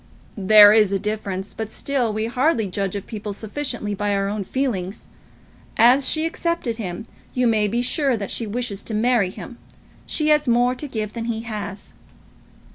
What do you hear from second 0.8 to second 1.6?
a difference;